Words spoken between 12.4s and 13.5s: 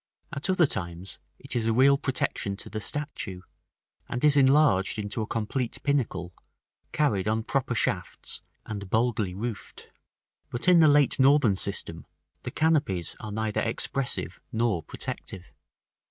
the canopies are